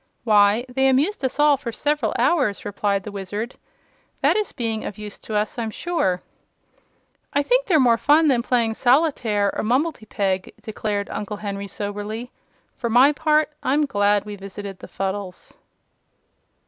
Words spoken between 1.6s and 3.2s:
several hours," replied the